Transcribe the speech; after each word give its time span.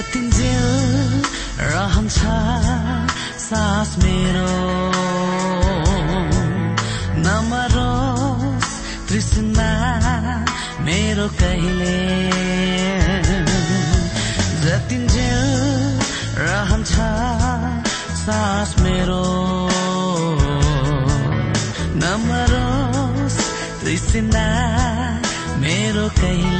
जतिन्जेल 0.00 1.22
रहन्छ 1.60 2.18
सास 3.42 3.90
मेरो। 3.98 4.52
नमरोस् 7.24 8.70
तृष्णा 9.08 9.68
मेरो 10.80 11.28
कहिले। 11.28 11.98
जतिन्जेल 14.64 15.44
रहन्छ 16.38 16.94
सास 18.24 18.74
मेरो। 18.80 19.24
नमरोस् 22.02 23.38
तृष्णा 23.84 24.46
मेरो 25.60 26.08
कहिले। 26.08 26.59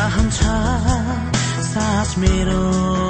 रहन्छ 0.00 0.40
सास 1.70 2.14
मेरो। 2.18 3.09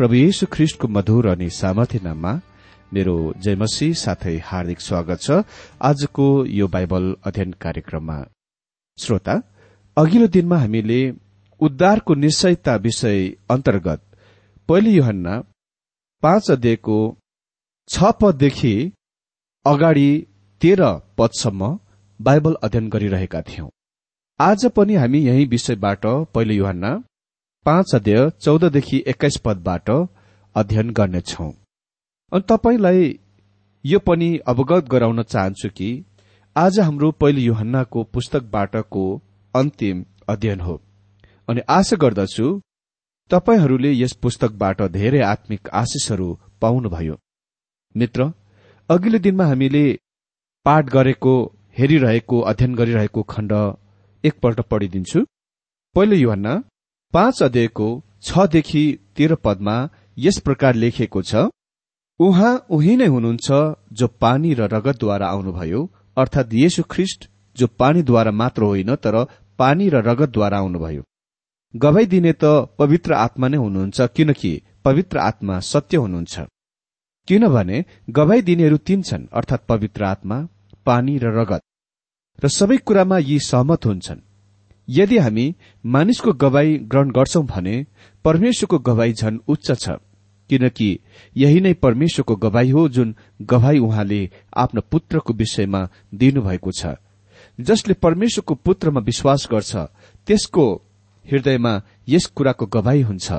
प्रभु 0.00 0.14
येशु 0.14 0.46
ख्रिष्टको 0.52 0.88
मधुर 0.88 1.26
अनि 1.28 1.48
सामर्थ्य 1.52 1.98
नाममा 2.02 2.30
मेरो 2.92 3.14
जयमसी 3.44 3.88
साथै 4.02 4.36
हार्दिक 4.44 4.80
स्वागत 4.80 5.18
छ। 5.22 5.44
आजको 5.88 6.26
यो 6.58 6.66
बाइबल 6.74 7.04
अध्ययन 7.28 7.50
कार्यक्रममा। 7.64 8.16
श्रोता 8.98 9.34
अघिल्लो 9.96 10.28
दिनमा 10.36 10.58
हामीले 10.58 11.00
उद्धारको 11.60 12.14
निश्चयता 12.14 12.76
विषय 12.86 13.20
अन्तर्गत 13.50 14.00
पहिलो 14.68 14.90
युहन्ना 14.90 15.34
पाँच 16.22 16.50
अध्यायको 16.50 16.96
छ 17.90 18.12
पददेखि 18.22 18.74
अगाडि 19.66 20.10
तेह्र 20.62 20.90
पदसम्म 21.18 21.70
बाइबल 22.20 22.56
अध्ययन 22.62 22.88
गरिरहेका 22.88 23.42
थियौं। 23.50 23.68
आज 24.40 24.66
पनि 24.76 24.94
हामी 24.94 25.20
यही 25.28 25.44
विषयबाट 25.54 26.06
पहिलो 26.34 26.54
युहन्ना 26.54 26.96
पाँच 27.66 27.94
अध्याय 27.94 28.28
चौधदेखि 28.40 29.02
एक्काइस 29.08 29.36
पदबाट 29.44 29.90
अध्ययन 30.56 30.90
गर्नेछौ। 30.90 31.48
अनि 32.32 32.42
तपाईँलाई 32.48 33.02
यो 33.84 33.98
पनि 33.98 34.28
अवगत 34.48 34.88
गराउन 34.90 35.22
चाहन्छु 35.22 35.68
कि 35.68 35.88
आज 36.56 36.78
हाम्रो 36.80 37.10
पहिलो 37.20 37.40
युहन्नाको 37.40 38.04
पुस्तकबाटको 38.14 39.04
अन्तिम 39.54 40.04
अध्ययन 40.28 40.60
हो। 40.60 40.80
अनि 41.48 41.60
आशा 41.68 41.96
गर्दछु 41.96 42.46
तपाईँहरूले 43.30 43.92
यस 43.92 44.12
पुस्तकबाट 44.22 44.82
धेरै 44.92 45.20
आत्मिक 45.24 45.68
आशिषहरू 45.74 46.28
पाउनुभयो। 46.62 47.18
मित्र 47.94 48.30
अघिल्लो 48.88 49.18
दिनमा 49.18 49.44
हामीले 49.44 49.84
पाठ 50.66 50.90
गरेको 50.96 51.36
हेरिरहेको 51.78 52.40
अध्ययन 52.40 52.74
गरिरहेको 52.74 53.22
खण्ड 53.28 53.52
एकपल्ट 54.24 54.60
पढिदिन्छु। 54.70 55.24
पहिलो 55.94 56.16
युहन्ना 56.16 56.54
पाँच 57.14 57.42
अध्यायको 57.42 57.88
छदेखि 58.22 58.82
तेह्र 59.16 59.34
पदमा 59.44 59.76
यस 60.18 60.38
प्रकार 60.38 60.74
लेखिएको 60.74 61.22
छ 61.22 61.48
उहाँ 62.20 62.52
उही 62.70 62.96
नै 62.96 63.06
हुनुहुन्छ 63.06 63.48
जो 63.92 64.06
पानी 64.20 64.52
र 64.54 64.68
रगतद्वारा 64.72 65.26
आउनुभयो 65.28 65.80
अर्थात 66.16 66.54
येशु 66.54 66.82
ख्रिष्ट 66.90 67.28
जो 67.56 67.66
पानीद्वारा 67.78 68.30
मात्र 68.32 68.62
होइन 68.62 68.94
तर 68.96 69.16
पानी 69.58 69.88
र 69.88 70.02
रगतद्वारा 70.06 70.58
आउनुभयो। 70.58 71.02
गवाई 71.74 72.06
दिने 72.06 72.32
त 72.32 72.44
पवित्र 72.78 73.12
आत्मा 73.16 73.48
नै 73.48 73.56
हुनुहुन्छ 73.56 74.00
किनकि 74.16 74.52
पवित्र 74.84 75.18
आत्मा 75.20 75.58
सत्य 75.64 75.96
हुनुहुन्छ। 75.96 76.46
किनभने 77.28 77.84
गवाई 78.10 78.42
दिनेहरू 78.42 78.76
तीन 78.86 79.02
छन् 79.02 79.30
अर्थात 79.32 79.64
पवित्र 79.68 80.04
आत्मा 80.04 80.46
पानी 80.86 81.18
र 81.18 81.36
रगत। 81.38 81.62
र 82.38 82.48
सबै 82.48 82.76
कुरामा 82.86 83.18
यी 83.18 83.38
सहमत 83.42 83.86
हुन्छन्। 83.86 84.26
यदि 84.90 85.18
हामी 85.18 85.54
मानिसको 85.84 86.32
गवाई 86.42 86.76
ग्रहण 86.90 87.10
गर्छौं 87.10 87.44
भने 87.46 87.74
परमेश्वरको 88.24 88.78
गवाई 88.78 89.12
झन 89.12 89.40
उच्च 89.48 89.70
छ 89.72 89.98
किनकि 90.50 90.88
यही 91.36 91.60
नै 91.60 91.72
परमेश्वरको 91.74 92.36
गवाई 92.36 92.70
हो 92.70 92.88
जुन 92.88 93.14
गवाई 93.42 93.78
उहाँले 93.78 94.20
आफ्नो 94.56 94.80
पुत्रको 94.90 95.32
विषयमा 95.32 95.88
दिनुभएको 96.14 96.70
छ। 96.72 96.94
जसले 97.58 97.94
परमेश्वरको 97.94 98.54
पुत्रमा 98.54 99.00
विश्वास 99.00 99.46
गर्छ 99.52 99.76
त्यसको 100.26 100.64
हृदयमा 101.24 101.72
यस 102.08 102.26
कुराको 102.36 102.66
गवाई 102.66 103.02
हुन्छ। 103.02 103.32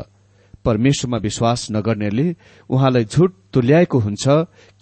परमेश्वरमा 0.66 1.18
विश्वास 1.18 1.68
नगर्नेले 1.72 2.28
उहाँलाई 2.70 3.06
झुट 3.06 3.34
तुल्याएको 3.54 4.00
हुन्छ 4.00 4.24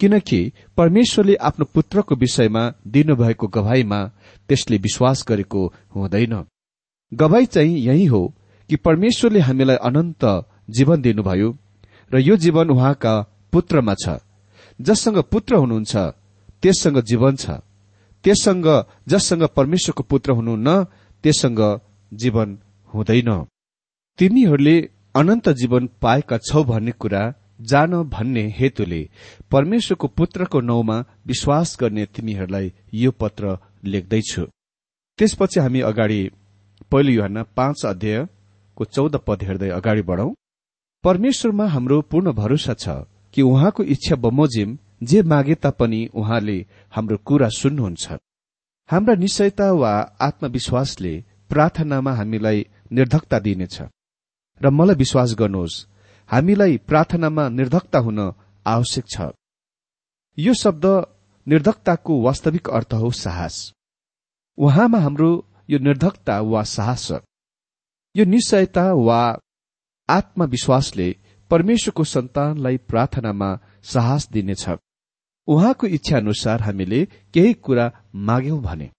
किनकि 0.00 0.40
परमेश्वरले 0.76 1.34
आफ्नो 1.48 1.64
पुत्रको 1.74 2.14
विषयमा 2.14 2.62
दिनुभएको 2.86 3.46
गवाईमा 3.48 4.00
त्यसले 4.48 4.76
विश्वास 4.76 5.24
गरेको 5.28 5.66
हुँदैन। 5.94 6.34
गवाई 7.12 7.46
चाहिँ 7.46 7.78
यही 7.78 8.04
हो 8.06 8.22
कि 8.70 8.76
परमेश्वरले 8.76 9.40
हामीलाई 9.40 9.76
अनन्त 9.88 10.24
जीवन 10.70 11.02
दिनुभयो 11.02 11.56
र 12.10 12.18
यो 12.20 12.36
जीवन 12.36 12.70
उहाँका 12.70 13.14
पुत्रमा 13.52 13.94
छ 13.94 14.18
जससँग 14.80 15.18
पुत्र 15.32 15.54
हुनुहुन्छ 15.54 15.96
त्यससँग 16.62 17.00
जीवन 17.00 17.36
छ। 17.36 17.50
त्यससँग 18.24 18.66
जससँग 19.08 19.42
परमेश्वरको 19.56 20.02
पुत्र 20.02 20.32
हुनुहुन्न 20.32 20.84
त्यससँग 21.24 21.60
जीवन 22.12 22.58
हुँदैन। 22.94 23.30
तिमीहरूले 24.18 24.76
अनन्त 25.14 25.48
जीवन 25.60 25.88
पाएका 26.02 26.38
छौ 26.38 26.64
भन्ने 26.64 26.92
कुरा 26.92 27.22
जान 27.70 27.92
भन्ने 28.14 28.44
हेतुले 28.58 29.02
परमेश्वरको 29.50 30.06
पुत्रको 30.08 30.60
नौमा 30.60 30.98
विश्वास 31.26 31.76
गर्ने 31.80 32.04
तिमीहरूलाई 32.06 32.72
यो 32.94 33.10
पत्र 33.20 33.56
लेख्दैछु। 33.84 34.44
त्यसपछि 35.18 35.60
हामी 35.60 35.80
अगाडि 35.80 36.20
पहिलो 36.90 37.12
युहन्ना 37.12 37.42
पाँच 37.56 37.84
अध्यायको 37.86 38.84
चौध 38.84 39.16
पद 39.26 39.42
हेर्दै 39.42 39.68
अगाडि 39.70 40.02
बढौं। 40.02 40.30
परमेश्वरमा 41.04 41.66
हाम्रो 41.66 42.00
पूर्ण 42.00 42.32
भरोसा 42.32 42.74
छ 42.74 42.88
कि 43.34 43.42
उहाँको 43.42 43.82
इच्छा 43.84 44.16
बमोजिम 44.16 44.78
जे 45.02 45.22
मागे 45.22 45.54
तापनि 45.54 46.00
उहाँले 46.14 46.58
हाम्रो 46.92 47.16
कुरा 47.26 47.48
सुन्नुहुन्छ। 47.48 48.18
हाम्रा 48.90 49.14
निश्चयता 49.14 49.70
वा 49.72 49.92
आत्मविश्वासले 50.20 51.14
प्रार्थनामा 51.50 52.12
हामीलाई 52.12 52.66
निर्धकता 52.92 53.38
दिनेछ। 53.38 53.76
र 54.60 54.70
मलाई 54.70 54.96
विश्वास 54.96 55.34
गर्नुहोस् 55.34 55.84
हामीलाई 56.30 56.76
प्रार्थनामा 56.88 57.48
निर्धकता 57.48 57.98
हुन 57.98 58.18
आवश्यक 58.66 59.04
छ। 59.08 59.30
यो 60.38 60.54
शब्द 60.54 60.84
निर्धकताको 61.46 62.20
वास्तविक 62.22 62.68
अर्थ 62.70 62.94
हो 62.94 63.10
साहस। 63.10 63.72
उहाँमा 64.58 64.98
हाम्रो 64.98 65.30
यो 65.70 65.78
निर्धकता 65.78 66.40
वा 66.40 66.62
साहस 66.76 67.10
यो 68.14 68.24
निश्चयता 68.24 68.84
वा 69.06 69.20
आत्मविश्वासले 70.08 71.08
परमेश्वरको 71.50 72.04
सन्तानलाई 72.04 72.76
प्रार्थनामा 72.90 73.50
साहस 73.84 74.28
दिनेछ। 74.32 74.64
उहाँको 75.48 75.86
इच्छा 75.86 76.16
अनुसार 76.16 76.62
हामीले 76.62 77.04
केही 77.34 77.52
कुरा 77.54 77.86
माग्यौं 78.28 78.60
भने 78.62 78.90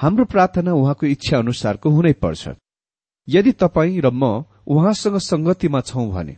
हाम्रो 0.00 0.24
प्रार्थना 0.24 0.72
उहाँको 0.72 1.06
इच्छा 1.06 1.38
अनुसारको 1.38 1.90
हुनै 1.90 2.12
पर्छ। 2.22 2.48
यदि 3.28 3.52
तपाईँ 3.52 4.00
र 4.00 4.10
म 4.12 4.44
उहाँसँग 4.66 5.18
संगतिमा 5.22 5.80
छौं 5.80 6.08
भने 6.10 6.36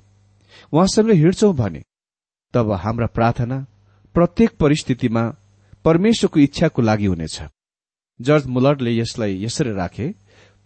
उहाँसँग 0.73 1.11
हिँड्छौं 1.13 1.55
भने 1.57 1.83
तब 2.55 2.73
हाम्रा 2.85 3.07
प्रार्थना 3.07 3.59
प्रत्येक 4.15 4.57
परिस्थितिमा 4.61 5.23
परमेश्वरको 5.85 6.41
इच्छाको 6.41 6.83
लागि 6.83 7.07
हुनेछ। 7.07 7.37
जर्ज 8.21 8.47
मुलरले 8.47 8.99
यसलाई 8.99 9.45
यसरी 9.45 9.73
राखे 9.73 10.15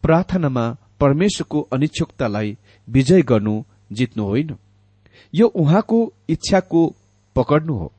प्रार्थनामा 0.03 0.77
परमेश्वरको 1.01 1.61
अनिच्छुकतालाई 1.61 2.59
विजय 2.89 3.23
गर्नु 3.23 3.63
जित्नु 3.93 4.25
होइन। 4.25 4.57
यो 5.35 5.47
उहाँको 5.47 5.99
इच्छाको 6.29 6.97
पकड्नु 7.37 7.75
हो। 7.75 7.93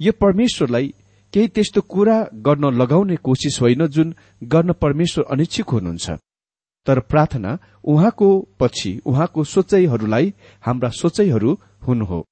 यो 0.00 0.12
परमेश्वरलाई 0.12 0.94
केही 1.32 1.48
त्यस्तो 1.48 1.80
कुरा 1.80 2.16
गर्न 2.34 2.64
लगाउने 2.64 3.16
कोसिस 3.16 3.60
होइन 3.60 3.86
जुन 3.86 4.14
गर्न 4.44 4.72
परमेश्वर 4.72 5.24
अनिच्छुक 5.24 5.70
हुनुहुन्छ। 5.70 6.10
तर 6.86 7.00
प्रार्थना 7.00 7.58
उहाँको 7.84 8.28
पछि 8.60 9.00
उहाँको 9.06 9.44
सोचाइहरूलाई 9.44 10.34
हाम्रा 10.60 10.88
सोचाइहरू 10.88 11.58
हुनु 11.86 12.04
हो। 12.04 12.24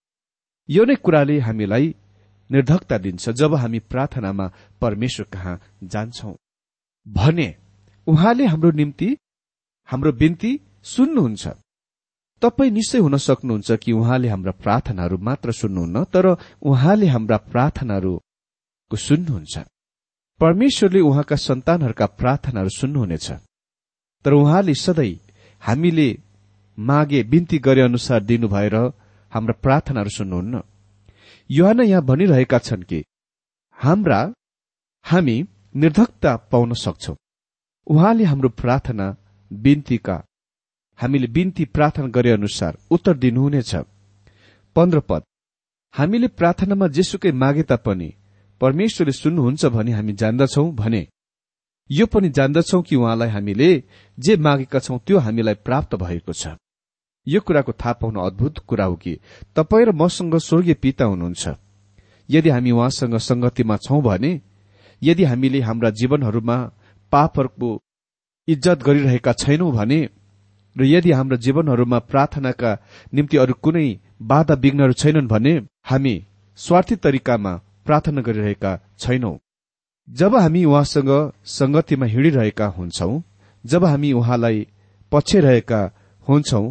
यो 0.68 0.84
नै 0.84 0.94
कुराले 0.94 1.38
हामीलाई 1.38 1.94
निर्धकता 2.52 2.98
दिन्छ। 2.98 3.28
जब 3.30 3.54
हामी 3.54 3.78
प्रार्थनामा 3.78 4.52
परमेश्वर 4.80 5.26
कहाँ 5.32 5.60
जान्छौ। 5.84 6.36
भने 7.08 7.54
उहाँले 8.06 8.46
हाम्रो 8.46 8.70
निम्ति 8.70 9.16
हाम्रो 9.88 10.12
बिन्ती 10.12 10.60
सुन्नुहुन्छ। 10.82 11.48
तपाईँ 12.42 12.70
निश्चय 12.70 12.98
हुन 12.98 13.16
सक्नुहुन्छ 13.16 13.72
कि 13.72 13.92
उहाँले 13.92 14.28
हाम्रा 14.28 14.52
प्रार्थनाहरू 14.52 15.18
मात्र 15.18 15.52
सुन्नुहुन्न 15.52 16.04
तर 16.04 16.36
उहाँले 16.62 17.06
हाम्रा 17.06 17.36
प्रार्थनाहरूको 17.36 18.96
सुन्नुहुन्छ। 18.96 19.58
परमेश्वरले 20.40 21.00
उहाँका 21.00 21.36
सन्तानहरूका 21.36 22.06
प्रार्थनाहरू 22.06 22.68
सुन्नुहुनेछ। 22.68 23.32
तर 24.24 24.32
उहाँले 24.32 24.74
सधैँ 24.74 25.20
हामीले 25.60 26.18
मागे 26.78 27.22
बिन्ती 27.22 27.58
गरे 27.58 27.80
अनुसार 27.80 28.20
दिनु 28.22 28.48
भएर 28.48 28.74
हाम्रा 29.32 29.60
प्रार्थनाहरू 29.62 30.10
सुन्नुहुन्न। 30.10 30.62
युहान 31.50 31.80
यहाँ 31.80 32.02
भनिरहेका 32.02 32.58
छन् 32.58 32.82
कि 32.82 33.02
हाम्रा 33.78 34.20
हामी 35.04 35.36
निर्धकता 35.74 36.36
पाउन 36.52 36.72
सक्छौ। 36.74 37.14
उहाँले 37.86 38.24
हाम्रो 38.24 38.48
प्रार्थना 38.60 39.06
बिन्तीका 39.50 40.16
हामीले 40.98 41.26
बिन्ती 41.26 41.64
प्रार्थना 41.66 42.06
गरे 42.06 42.30
अनुसार 42.30 42.78
उत्तर 42.90 43.16
दिनुहुनेछ। 43.16 43.74
पन्ध्र 44.76 45.00
पद 45.00 45.22
हामीले 45.94 46.28
प्रार्थनामा 46.38 46.86
जेसुकै 46.88 47.32
मागे 47.32 47.62
तापनि 47.62 48.08
परमेश्वरले 48.60 49.12
सुन्नुहुन्छ 49.12 49.64
भने 49.66 49.92
हामी 49.92 50.12
जान्दछौ 50.12 50.64
भने 50.72 51.06
यो 51.90 52.06
पनि 52.06 52.28
जान्दछौ 52.28 52.82
कि 52.82 52.96
उहाँलाई 52.96 53.28
हामीले 53.28 53.70
जे 54.18 54.36
मागेका 54.36 54.78
छौं 54.78 54.98
त्यो 54.98 55.18
हामीलाई 55.18 55.54
प्राप्त 55.66 55.94
भएको 55.96 56.32
छ। 56.32 56.54
यो 57.30 57.40
कुराको 57.40 57.72
थाहा 57.72 57.92
पाउन 57.92 58.16
अद्भुत 58.26 58.58
कुरा 58.66 58.84
हो 58.84 58.96
कि 58.96 59.18
तपाईँ 59.56 59.86
र 59.86 59.92
मसँग 59.92 60.36
स्वर्गीय 60.38 60.74
पिता 60.74 61.04
हुनुहुन्छ। 61.04 61.48
यदि 62.28 62.50
हामी 62.50 62.70
उहाँसँग 62.70 63.16
संगतिमा 63.20 63.76
छौं 63.76 64.02
भने 64.02 64.40
यदि 65.02 65.24
हामीले 65.24 65.60
हाम्रा 65.60 65.90
जीवनहरूमा 65.90 66.56
पापहरूको 67.12 67.70
इज्जत 68.48 68.82
गरिरहेका 68.82 69.32
छैनौं 69.32 69.72
भने 69.72 70.00
र 70.76 70.84
यदि 70.84 71.12
हाम्रो 71.12 71.36
जीवनहरूमा 71.36 71.98
प्रार्थनाका 72.10 72.70
निम्ति 73.14 73.36
अरू 73.36 73.54
कुनै 73.62 73.86
बाधा 74.22 74.54
विघ्नहरू 74.54 74.92
छैनन् 74.92 75.28
भने 75.28 75.54
हामी 75.82 76.14
स्वार्थी 76.58 76.96
तरिकामा 76.96 77.52
प्रार्थना 77.86 78.20
गरिरहेका 78.22 78.72
छैनौं। 78.98 79.36
जब 80.08 80.36
हामी 80.36 80.64
उहाँसँग 80.64 81.10
संगतिमा 81.44 82.06
हिँडिरहेका 82.06 82.66
हुन्छौं 82.68 83.20
जब 83.64 83.84
हामी 83.84 84.12
उहाँलाई 84.12 84.66
पछ्याइरहेका 85.12 85.80
हुन्छौं 86.26 86.64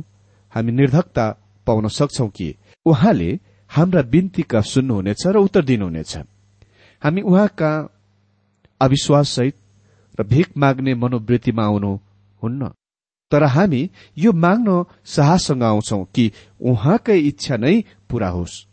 हामी 0.53 0.71
निर्धकता 0.71 1.25
पाउन 1.67 1.87
सक्छौ 1.87 2.27
कि 2.27 2.55
उहाँले 2.85 3.39
हाम्रा 3.71 4.01
बिन्तीका 4.01 4.61
सुन्नुहुनेछ 4.61 5.27
र 5.27 5.37
उत्तर 5.37 5.63
दिनुहुनेछ। 5.63 6.17
हामी 7.01 7.21
उहाँका 7.21 7.71
अविश्वाससहित 8.81 9.55
र 10.19 10.23
भिख 10.23 10.57
माग्ने 10.57 10.93
मनोवृत्तिमा 10.95 11.63
आउनु 11.63 11.95
हुन्न। 12.41 12.71
तर 13.31 13.43
हामी 13.43 13.89
यो 14.17 14.31
माग्न 14.33 14.83
साहससँग 15.05 15.63
आउँछौ 15.63 16.03
कि 16.15 16.31
उहाँकै 16.61 17.19
इच्छा 17.19 17.57
नै 17.57 17.83
पूरा 18.09 18.29
होस्। 18.29 18.65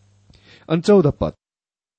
अनि 0.68 0.80
चौध 0.80 1.06
पद। 1.21 1.33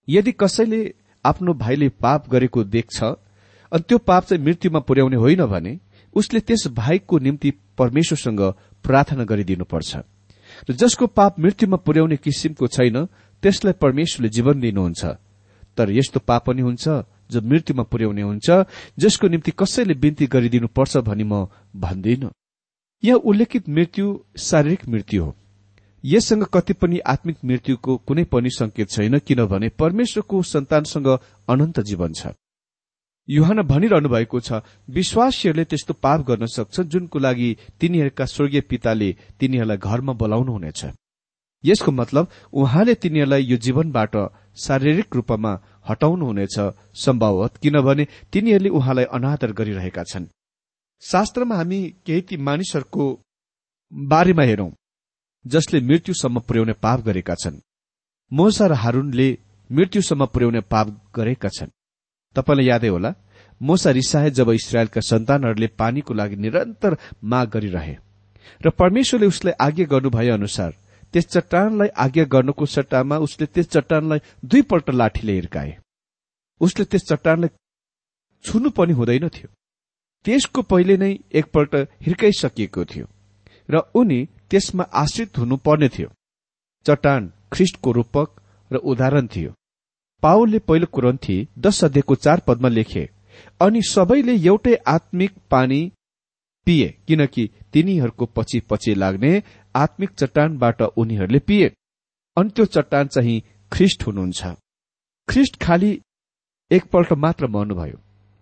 यदि 0.07 0.31
कसैले 0.31 0.81
आफ्नो 1.25 1.53
भाइले 1.53 1.89
पाप 1.89 2.29
गरेको 2.29 2.63
देख्छ 2.63 3.03
अनि 3.03 3.83
त्यो 3.87 3.97
पाप 3.97 4.23
चाहिँ 4.23 4.43
मृत्युमा 4.43 4.79
पुर्याउने 4.79 5.15
होइन 5.15 5.45
भने 5.45 5.79
उसले 6.13 6.39
त्यस 6.39 6.67
भाइको 6.67 7.19
निम्ति 7.19 7.51
परमेश्वरसँग 7.77 8.41
प्रार्थना 8.87 9.23
गरिदिनुपर्छ। 9.23 9.91
र 10.63 10.73
जसको 10.73 11.07
पाप 11.07 11.39
मृत्युमा 11.39 11.77
पुर्याउने 11.77 12.17
किसिमको 12.17 12.67
छैन 12.67 13.05
त्यसलाई 13.43 13.73
परमेश्वरले 13.83 14.29
जीवन 14.29 14.59
दिनुहुन्छ। 14.59 15.03
तर 15.77 15.91
यस्तो 15.91 16.19
पाप 16.19 16.45
पनि 16.47 16.61
हुन्छ 16.61 16.85
जो 17.29 17.41
मृत्युमा 17.43 17.83
पुर्याउने 17.83 18.21
हुन्छ 18.21 18.47
जसको 18.97 19.27
निम्ति 19.27 19.51
कसैले 19.51 19.93
बिन्ती 19.93 20.25
गरिदिनुपर्छ 20.27 20.97
भनी 21.03 21.23
म 21.23 21.45
भन्दिन। 21.75 22.29
यहाँ 23.03 23.19
उल्लेखित 23.19 23.69
मृत्यु 23.69 24.05
शारीरिक 24.39 24.87
मृत्यु 24.89 25.23
हो। 25.23 25.35
यससँग 26.03 26.43
कति 26.53 26.73
पनि 26.73 26.97
आत्मिक 27.05 27.37
मृत्युको 27.45 27.97
कुनै 27.97 28.23
पनि 28.23 28.49
संकेत 28.49 28.89
छैन 28.89 29.19
किनभने 29.19 29.69
परमेश्वरको 29.77 30.41
सन्तानसँग 30.43 31.07
अनन्त 31.47 31.79
जीवन 31.79 32.13
छ। 32.13 32.33
युहान 33.29 33.61
भनिरहनु 33.61 34.09
भएको 34.09 34.39
छ 34.39 34.61
विश्वासीहरूले 34.89 35.65
त्यस्तो 35.65 35.93
पाप 36.03 36.19
गर्न 36.27 36.45
सक्छन् 36.47 36.89
जुनको 36.89 37.19
लागि 37.19 37.49
तिनीहरूका 37.79 38.25
स्वर्गीय 38.25 38.61
पिताले 38.61 39.09
तिनीहरूलाई 39.39 39.77
घरमा 39.79 40.13
बोलाउनुहुनेछ 40.13 40.81
यसको 41.63 41.91
मतलब 41.91 42.27
उहाँले 42.53 42.93
तिनीहरूलाई 42.95 43.43
यो 43.43 43.57
जीवनबाट 43.57 44.15
शारीरिक 44.57 45.15
रूपमा 45.15 45.51
हटाउनुहुनेछ 45.89 46.57
सम्भवत 46.95 47.57
किनभने 47.57 48.07
तिनीहरूले 48.31 48.69
उहाँलाई 48.69 49.05
अनादर 49.11 49.51
गरिरहेका 49.51 50.03
छन्। 50.03 50.31
शास्त्रमा 51.03 51.55
हामी 51.55 51.79
केही 52.05 52.21
ती 52.21 52.37
मानिसहरूको 52.37 53.05
बारेमा 53.91 54.43
हेरौं 54.43 54.69
जसले 55.45 55.79
मृत्युसम्म 55.81 56.39
पुर्याउने 56.39 56.73
पाप 56.83 56.99
गरेका 57.01 57.35
छन्। 57.35 57.61
मोसा 58.31 58.65
र 58.67 58.73
हारूनले 58.73 59.27
मृत्युसम्म 59.69 60.25
पुर्याउने 60.25 60.61
पाप 60.71 60.87
गरेका 61.15 61.49
छन्। 61.49 61.76
तपाईँलाई 62.37 62.67
यादै 62.67 62.89
होला 62.95 63.13
मोसा 63.61 63.91
रिसाए 63.99 64.29
जब 64.37 64.49
इसरायलका 64.53 65.01
सन्तानहरूले 65.11 65.67
पानीको 65.81 66.13
लागि 66.13 66.35
निरन्तर 66.43 66.97
माग 67.23 67.47
गरिरहे 67.49 67.95
र 68.61 68.69
परमेश्वरले 68.79 69.27
उसलाई 69.27 69.53
आज्ञा 69.67 69.85
गर्नु 69.93 70.09
भए 70.09 70.29
अनुसार 70.29 70.71
त्यस 71.13 71.27
चट्टानलाई 71.27 71.87
आज्ञा 71.97 72.23
गर्नुको 72.33 72.65
सट्टामा 72.65 73.17
उसले 73.17 73.45
त्यस 73.45 73.67
चट्टानलाई 73.69 74.19
दुईपल्ट 74.45 74.89
लाठीले 74.91 75.33
हिर्काए। 75.33 75.77
उसले 76.61 76.85
त्यस 76.85 77.03
चट्टानलाई 77.09 77.49
छुनु 78.45 78.69
पनि 78.69 78.93
हुँदैन 78.93 79.27
थियो। 79.29 79.49
त्यसको 80.25 80.61
पहिले 80.61 80.97
नै 80.97 81.11
एकपल्ट 81.39 81.75
हिर्काइसकिएको 82.05 82.85
थियो 82.85 83.05
र 83.69 83.81
उनी 83.95 84.19
त्यसमा 84.49 84.83
आश्रित 85.03 85.37
हुनुपर्ने 85.37 85.89
थियो। 85.89 86.09
चट्टान 86.85 87.31
ख्रिस्टको 87.53 87.91
रूपक 87.91 88.27
र 88.71 88.75
उदाहरण 88.83 89.27
थियो। 89.27 89.51
पावलले 90.23 90.59
पहिलो 90.59 90.87
कुरन्थी 90.91 91.47
दश 91.57 91.83
अध्ययको 91.83 92.15
चार 92.15 92.39
पदमा 92.47 92.69
लेखे 92.69 93.09
अनि 93.61 93.81
सबैले 93.81 94.35
एउटै 94.47 94.75
आत्मिक 94.87 95.31
पानी 95.51 95.81
पिए 96.67 96.87
किनकि 97.07 97.49
तिनीहरूको 97.73 98.25
पछि 98.35 98.59
पछि 98.69 98.93
लाग्ने 98.95 99.31
आत्मिक 99.75 100.09
चट्टानबाट 100.11 100.81
उनीहरूले 100.81 101.39
पिए। 101.39 101.67
अनि 102.37 102.49
त्यो 102.49 102.65
चट्टान 102.65 103.07
चाहिँ 103.07 103.41
ख्रिस्ट 103.71 104.05
हुनुहुन्छ। 104.07 104.55
ख्रिस्ट 105.27 105.61
खालि 105.61 105.91
एकपल्ट 106.71 107.13
मात्र 107.13 107.47
मर्नुभयो 107.47 107.97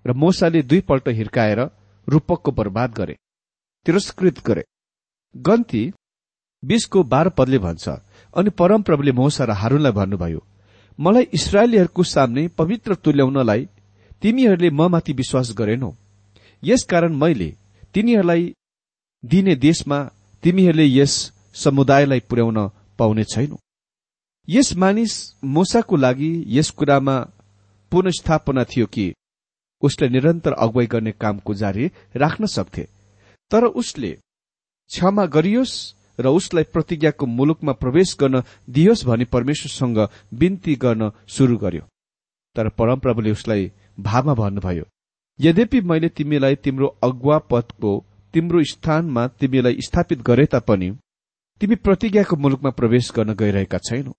र 0.05 0.13
मोसाले 0.13 0.61
दुईपल्ट 0.61 1.07
हिर्काएर 1.19 1.59
रूपकको 2.07 2.51
बर्बाद 2.51 2.93
गरे 2.93 3.15
तिरस्कृत 3.85 4.39
गरे। 4.47 4.63
गन्ती 5.35 5.83
बीसको 6.63 7.03
बाह्र 7.03 7.29
पदले 7.37 7.57
भन्छ 7.59 7.87
अनि 8.33 8.49
परमप्रभुले 8.59 9.11
मोसा 9.11 9.43
र 9.45 9.51
हारूनलाई 9.61 9.91
भन्नुभयो 9.91 10.41
मलाई 10.99 11.27
इसरायलीहरूको 11.33 12.03
सामने 12.03 12.47
पवित्र 12.47 12.95
तुल्याउनलाई 12.95 13.67
तिमीहरूले 14.21 14.69
म 14.69 14.87
माथि 14.87 15.13
विश्वास 15.13 15.53
गरेनौ। 15.57 15.91
यसकारण 16.63 17.13
मैले 17.15 17.53
तिनीहरूलाई 17.93 18.53
दिने 19.25 19.55
देशमा 19.55 19.99
तिमीहरूले 20.43 20.85
यस 20.85 21.31
समुदायलाई 21.53 22.19
पुर्याउन 22.19 22.57
पाउने 22.99 23.23
छैनौ। 23.23 23.57
यस 24.49 24.75
मानिस 24.77 25.13
मोसाको 25.43 25.95
लागि 25.95 26.43
यस 26.47 26.69
कुरामा 26.69 27.19
पुनस्थापना 27.91 28.63
थियो 28.63 28.85
कि 28.85 29.13
उसले 29.81 30.09
निरन्तर 30.09 30.53
अगुवाई 30.53 30.85
गर्ने 30.85 31.11
कामको 31.11 31.53
जारी 31.53 31.85
राख्न 32.15 32.45
सक्थे। 32.45 32.87
तर 33.51 33.63
उसले 33.63 34.11
क्षमा 34.91 35.25
गरियोस् 35.25 35.94
र 36.19 36.27
उसलाई 36.29 36.63
प्रतिज्ञाको 36.63 37.25
मुलुकमा 37.27 37.73
प्रवेश 37.73 38.15
गर्न 38.19 38.41
दियोस् 38.69 39.05
भनी 39.05 39.25
परमेश्वरसँग 39.25 39.99
विन्ती 40.33 40.75
गर्न 40.75 41.11
शुरू 41.27 41.57
गर्यो। 41.57 41.81
तर 42.55 42.69
परमप्रभुले 42.69 43.31
उसलाई 43.31 43.71
भावमा 43.99 44.33
भन्नुभयो 44.33 44.83
यद्यपि 45.39 45.81
मैले 45.81 46.09
तिमीलाई 46.09 46.55
तिम्रो 46.55 46.87
अगुवा 47.03 47.37
पदको 47.51 47.91
तिम्रो 48.33 48.63
स्थानमा 48.63 49.27
तिमीलाई 49.39 49.81
स्थापित 49.81 50.21
गरे 50.21 50.45
तापनि 50.45 50.91
तिमी 51.61 51.75
प्रतिज्ञाको 51.75 52.35
मुलुकमा 52.35 52.69
प्रवेश 52.69 53.11
गर्न 53.15 53.33
गइरहेका 53.33 53.77
छैनौ। 53.77 54.13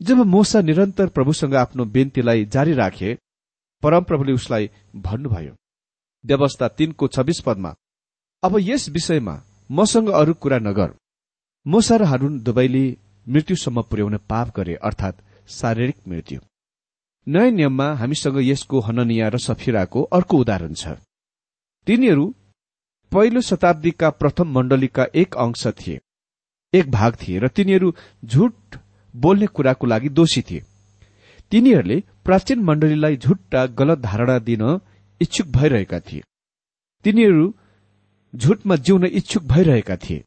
जब 0.00 0.18
मोसा 0.26 0.60
निरन्तर 0.60 1.08
प्रभुसँग 1.08 1.54
आफ्नो 1.54 1.84
बेन्तीलाई 1.84 2.44
जारी 2.44 2.72
राखे 2.72 3.16
परमप्रभुले 3.82 4.32
उसलाई 4.32 4.70
भन्नुभयो 4.96 5.54
व्यवस्था 6.24 6.68
तीनको 6.68 7.08
छब्बीस 7.08 7.40
पदमा 7.40 7.74
अब 8.42 8.56
यस 8.60 8.88
विषयमा 8.88 9.34
मसँग 9.70 10.08
अरू 10.10 10.34
कुरा 10.34 10.58
नगर। 10.58 10.94
मोसा 11.66 11.96
र 11.96 12.02
हारूण 12.02 12.38
दुवैले 12.38 12.84
मृत्युसम्म 13.26 13.82
पुर्याउने 13.82 14.16
पाप 14.28 14.48
गरे 14.56 14.74
अर्थात 14.84 15.22
शारीरिक 15.48 15.96
मृत्यु। 16.08 16.40
नयाँ 17.26 17.50
नियममा 17.50 17.86
हामीसँग 17.94 18.38
यसको 18.42 18.80
हननिया 18.80 19.28
र 19.28 19.38
सफिराको 19.38 20.02
अर्को 20.12 20.38
उदाहरण 20.38 20.74
छ। 20.74 20.88
तिनीहरू 21.86 22.26
पहिलो 23.12 23.40
शताब्दीका 23.40 24.10
प्रथम 24.10 24.52
मण्डलीका 24.52 25.06
एक 25.14 25.36
अंश 25.36 25.66
थिए। 25.80 26.00
एक 26.72 26.90
भाग 26.90 27.16
थिए 27.16 27.38
र 27.38 27.48
तिनीहरू 27.48 27.94
झुट 28.24 28.76
बोल्ने 29.14 29.46
कुराको 29.46 29.86
लागि 29.86 30.08
दोषी 30.10 30.42
थिए। 30.42 30.62
तिनीहरूले 31.52 31.98
प्राचीन 32.24 32.60
मण्डलीलाई 32.60 33.16
झुट्टा 33.16 33.64
गलत 33.78 33.98
धारणा 34.00 34.38
दिन 34.40 34.62
इच्छुक 35.20 35.46
भइरहेका 35.48 36.00
थिए। 36.00 36.22
तिनीहरू 37.04 37.52
झुटमा 38.34 38.76
जिउन 38.76 39.04
इच्छुक 39.06 39.42
भइरहेका 39.46 39.96
थिए। 39.96 40.24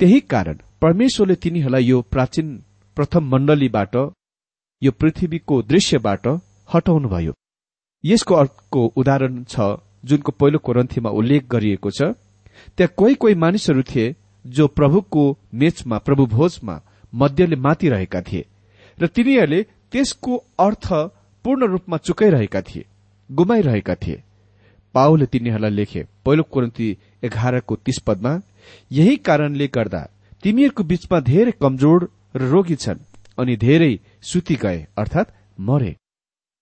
त्यही 0.00 0.18
कारण 0.32 0.56
परमेश्वरले 0.82 1.34
तिनीहरूलाई 1.42 1.84
यो 1.84 2.00
प्राचीन 2.12 2.48
प्रथम 2.96 3.24
मण्डलीबाट 3.30 3.96
यो 4.82 4.90
पृथ्वीको 5.00 5.56
दृश्यबाट 5.62 6.26
हटाउनुभयो। 6.68 7.32
यसको 8.04 8.34
अर्को 8.34 8.80
उदाहरण 8.96 9.42
छ 9.44 9.66
जुनको 10.04 10.32
पहिलो 10.32 10.58
कोरन्थीमा 10.66 11.10
उल्लेख 11.18 11.48
गरिएको 11.50 11.90
छ 11.90 12.10
त्यहाँ 12.76 12.94
कोही 12.96 13.14
कोही 13.14 13.34
मानिसहरू 13.44 13.82
थिए 13.90 14.14
जो 14.44 14.66
प्रभुको 14.78 15.24
मेचमा 15.54 15.98
प्रभु 16.06 16.26
भोजमा 16.36 16.80
मध्यले 17.12 17.56
मातिरहेका 17.66 18.20
थिए 18.22 18.44
र 18.98 19.06
तिनीहरूले 19.14 19.60
त्यसको 19.92 20.36
अर्थ 20.60 20.86
पूर्ण 21.44 21.66
रूपमा 21.74 21.96
चुकाइरहेका 22.06 22.60
थिए 22.62 22.86
गुमाइरहेका 23.30 23.94
थिए। 23.94 24.22
पाओले 24.98 25.26
तिनीहरूलाई 25.30 25.70
लेखे। 25.70 26.02
पहिलो 26.26 26.42
कोरन्ती 26.42 26.86
एघारको 27.24 27.74
तीस 27.86 27.98
पदमा 28.06 28.32
यही 28.92 29.16
कारणले 29.26 29.66
गर्दा 29.74 30.02
तिमीहरूको 30.42 30.82
बीचमा 30.90 31.18
धेरै 31.22 31.52
कमजोर 31.62 32.00
र 32.36 32.42
रोगी 32.50 32.76
छन् 32.76 33.06
अनि 33.38 33.54
धेरै 33.56 33.92
सुति 34.22 34.54
गए 34.54 34.78
अर्थात 34.98 35.26
मरे। 35.60 35.92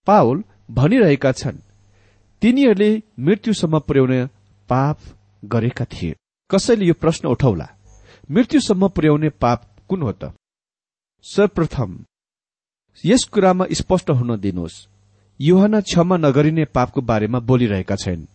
पावल 0.07 0.37
भनिरहेका 0.71 1.31
छन् 1.31 1.57
तिनीहरूले 2.41 2.91
मृत्युसम्म 3.19 3.79
पुर्याउने 3.79 4.19
पाप 4.69 4.97
गरेका 5.45 5.85
थिए। 5.85 6.15
कसैले 6.49 6.85
यो 6.85 6.93
प्रश्न 6.93 7.27
उठाउला? 7.27 7.67
मृत्युसम्म 8.31 8.87
पुर्याउने 8.87 9.29
पाप 9.41 9.59
कुन 9.89 10.01
हो 10.01 10.11
त? 10.11 10.31
सर्वप्रथम 11.25 11.91
यस 13.03 13.23
कुरामा 13.33 13.65
स्पष्ट 13.71 14.09
हुन 14.09 14.35
दिनुहोस्। 14.39 14.75
युहना 15.41 15.81
क्षमा 15.81 16.17
नगरिने 16.17 16.65
पापको 16.65 17.01
बारेमा 17.01 17.39
बोलिरहेका 17.39 17.95
छैन। 17.95 18.27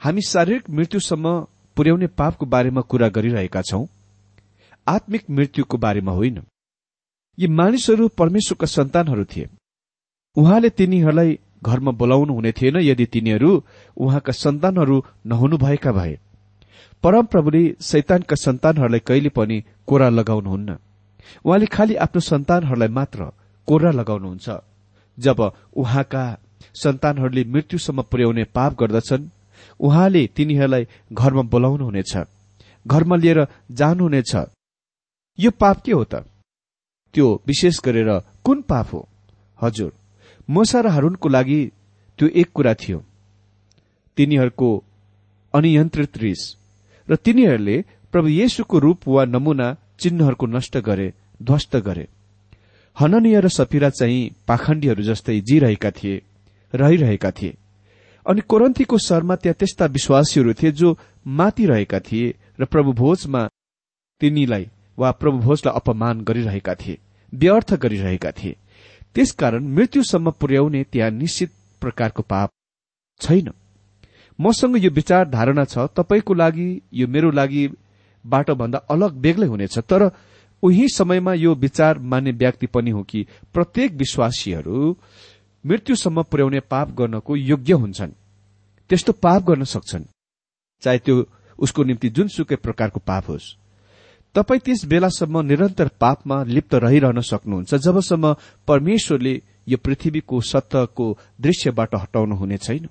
हामी 0.00 0.22
शारीरिक 0.22 0.70
मृत्युसम्म 0.70 1.46
पुर्याउने 1.76 2.06
पापको 2.06 2.46
बारेमा 2.46 2.80
कुरा 2.80 3.08
गरिरहेका 3.08 3.62
छौं। 3.62 3.86
आत्मिक 4.88 5.24
मृत्युको 5.30 5.78
बारेमा 5.78 6.12
होइन। 6.12 6.42
यी 7.38 7.46
मानिसहरू 7.46 8.08
परमेश्वरका 8.08 8.66
सन्तानहरू 8.66 9.24
थिए। 9.24 9.48
उहाँले 10.36 10.70
तिनीहरूलाई 10.70 11.38
घरमा 11.62 11.90
बोलाउनु 11.90 12.34
हुने 12.34 12.52
थिएन 12.52 12.76
यदि 12.76 13.06
तिनीहरू 13.06 13.64
उहाँका 13.96 14.32
सन्तानहरू 14.32 15.04
नहुनुभएका 15.26 15.92
भए। 15.92 16.18
परमप्रभुले 17.02 17.76
शैतानका 17.80 18.36
सन्तानहरूलाई 18.36 19.00
कहिले 19.00 19.28
पनि 19.28 19.64
कोरा 19.86 20.08
लगाउनुहुन्न। 20.08 20.78
उहाँले 21.44 21.66
खालि 21.66 21.94
आफ्नो 21.94 22.20
सन्तानहरूलाई 22.20 22.88
मात्र 22.88 23.32
कोरा 23.66 23.90
लगाउनुहुन्छ। 23.90 24.50
जब 25.24 25.40
उहाँका 25.76 26.24
सन्तानहरूले 26.74 27.44
मृत्युसम्म 27.44 28.02
पुर्याउने 28.02 28.44
पाप 28.54 28.72
गर्दछन् 28.80 29.30
उहाँले 29.80 30.22
तिनीहरूलाई 30.36 30.86
घरमा 31.12 31.42
बोलाउनुहुनेछ 31.42 32.16
घरमा 32.86 33.16
लिएर 33.16 33.46
जानुहुनेछ। 33.70 34.32
यो 35.38 35.50
पाप 35.50 35.82
के 35.84 35.92
हो 35.92 36.04
त? 36.04 36.14
त्यो 37.14 37.26
विशेष 37.46 37.80
गरेर 37.84 38.10
कुन 38.44 38.62
पाप 38.62 38.88
हो? 38.92 39.08
हजुर 39.58 39.92
मोसा 40.50 40.80
र 40.80 41.16
लागि 41.30 41.60
त्यो 42.18 42.28
एक 42.40 42.48
कुरा 42.54 42.74
थियो। 42.74 42.98
तिनीहरूको 44.16 44.68
अनियन्त्रित 45.54 46.18
रिस 46.18 46.42
र 47.08 47.16
तिनीहरूले 47.16 47.76
प्रभु 48.12 48.28
येशुको 48.28 48.78
रूप 48.78 49.08
वा 49.08 49.24
नमूना 49.24 49.68
चिन्हहरूको 50.00 50.46
नष्ट 50.46 50.76
गरे 50.78 51.08
ध्वस्त 51.42 51.76
गरे। 51.76 52.06
हननीय 52.96 53.40
र 53.40 53.48
सफिरा 53.48 53.90
चाहिँ 53.90 54.30
पाखण्डीहरू 54.48 55.02
जस्तै 55.02 55.40
जीरहेका 55.40 55.90
थिए 55.90 56.22
रहिरहेका 56.72 57.30
थिए। 57.30 57.56
अनि 58.26 58.40
कोरन्थीको 58.48 58.98
शहरमा 58.98 59.36
त्यहाँ 59.36 59.56
त्यस्ता 59.58 59.86
विश्वासीहरू 59.86 60.52
थिए 60.54 60.72
जो 60.72 60.96
माथि 61.26 61.66
रहेका 61.66 62.00
थिए 62.00 62.34
र 62.60 62.64
प्रभु 62.64 62.92
भोजमा 62.92 63.46
तिनीलाई 64.20 64.66
वा 64.98 65.10
प्रभु 65.12 65.38
भोजलाई 65.38 65.74
अपमान 65.76 66.20
गरिरहेका 66.20 66.74
थिए 66.74 66.98
व्यर्थ 67.32 67.74
गरिरहेका 67.74 68.30
थिए। 68.32 68.56
त्यसकारण 69.14 69.64
मृत्युसम्म 69.68 70.30
पुर्याउने 70.30 70.82
त्यहाँ 70.92 71.10
निश्चित 71.12 71.50
प्रकारको 71.82 72.22
पाप 72.22 72.50
छैन। 73.20 73.50
मसँग 74.38 74.76
यो 74.76 74.90
विचार 74.90 75.28
धारणा 75.28 75.64
छ 75.64 75.78
तपाईँको 75.96 76.34
लागि 76.34 76.68
यो 76.92 77.06
मेरो 77.08 77.30
लागि 77.30 77.68
बाटोभन्दा 78.24 78.78
अलग 78.90 79.12
बेग्लै 79.20 79.46
हुनेछ 79.46 79.78
तर 79.80 80.08
उही 80.62 80.88
समयमा 80.88 81.34
यो 81.34 81.54
विचार 81.54 81.98
मान्ने 81.98 82.30
व्यक्ति 82.30 82.66
पनि 82.66 82.90
हो 82.90 83.02
कि 83.02 83.26
प्रत्येक 83.54 83.92
विश्वासीहरू 83.92 84.96
मृत्युसम्म 85.66 86.22
पुर्याउने 86.22 86.60
पाप 86.60 86.90
गर्नको 86.90 87.36
योग्य 87.36 87.72
हुन्छन्। 87.72 88.10
त्यस्तो 88.90 89.12
पाप 89.12 89.42
गर्न 89.42 89.64
सक्छन्। 89.64 90.04
चाहे 90.82 90.98
त्यो 90.98 91.24
उसको 91.58 91.84
निम्ति 91.84 92.08
जुनसुकै 92.08 92.56
प्रकारको 92.56 93.00
पाप 93.00 93.28
होस्। 93.28 93.56
तपाईँ 94.34 94.60
त्यस 94.60 94.84
बेलासम्म 94.84 95.40
निरन्तर 95.40 95.88
पापमा 96.00 96.42
लिप्त 96.44 96.74
रहिरहन 96.74 97.20
सक्नुहुन्छ 97.20 97.74
जबसम्म 97.74 98.34
परमेश्वरले 98.68 99.42
यो 99.68 99.78
पृथ्वीको 99.78 100.40
सत्तको 100.40 101.18
दृश्यबाट 101.40 101.94
हटाउनु 101.94 102.34
हुने 102.34 102.56
छैन। 102.56 102.88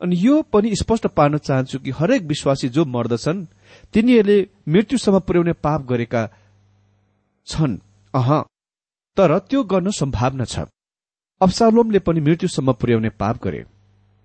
अनि 0.00 0.16
यो 0.18 0.42
पनि 0.42 0.76
स्पष्ट 0.76 1.06
पार्न 1.06 1.38
चाहन्छु 1.38 1.78
कि 1.78 1.90
हरेक 1.90 2.22
विश्वासी 2.22 2.68
जो 2.68 2.84
मर्दछन् 2.84 3.46
तिनीहरूले 3.92 4.46
मृत्युसम्म 4.68 5.18
पुर्याउने 5.18 5.52
पाप 5.52 5.86
गरेका 5.86 6.28
छन्। 7.46 7.78
अह। 8.14 8.42
तर 9.16 9.38
त्यो 9.38 9.62
गर्न 9.62 9.90
सम्भावना 9.90 10.44
छ। 10.44 10.58
अब्सालोमले 11.40 11.98
पनि 11.98 12.20
मृत्युसम्म 12.20 12.72
पुर्याउने 12.72 13.10
पाप 13.10 13.42
गरे। 13.44 13.64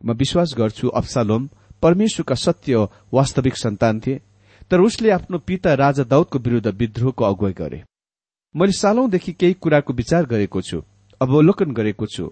म 0.06 0.14
विश्वास 0.14 0.54
गर्छु 0.58 0.88
अब्सालोम 0.90 1.50
परमेश्वरका 1.82 2.36
सत्य 2.36 2.88
वास्तविक 3.14 3.58
सन्तान 3.58 4.00
थिए 4.00 4.22
तर 4.72 4.80
उसले 4.80 5.10
आफ्नो 5.10 5.38
पिता 5.38 5.74
राजा 5.74 6.04
दाउदको 6.04 6.40
विरूद्ध 6.40 6.68
विद्रोहको 6.68 7.26
अगुवाई 7.26 7.54
गरे। 7.54 7.84
मैले 8.56 8.72
सालौंदेखि 8.72 9.34
केही 9.34 9.54
कुराको 9.54 9.94
विचार 9.94 10.26
गरेको 10.26 10.62
छु 10.62 10.82
अवलोकन 11.22 11.72
गरेको 11.72 12.06
छु। 12.06 12.32